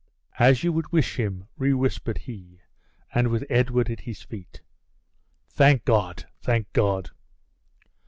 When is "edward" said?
3.51-3.87